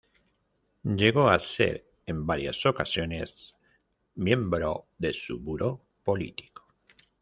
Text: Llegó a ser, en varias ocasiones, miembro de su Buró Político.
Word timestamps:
Llegó 1.01 1.29
a 1.29 1.37
ser, 1.37 1.85
en 2.07 2.25
varias 2.25 2.65
ocasiones, 2.65 3.55
miembro 4.15 4.87
de 4.97 5.13
su 5.13 5.37
Buró 5.39 5.79
Político. 6.03 6.65